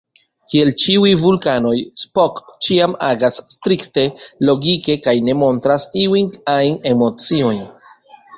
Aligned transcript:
Kiel 0.51 0.69
ĉiuj 0.83 1.09
vulkanoj, 1.23 1.73
Spock 2.03 2.41
ĉiam 2.67 2.95
agas 3.09 3.37
strikte 3.57 4.07
logike 4.51 4.97
kaj 5.09 5.15
ne 5.29 5.37
montras 5.43 5.87
iujn 6.07 6.33
ajn 6.57 6.83
emociojn. 6.95 7.63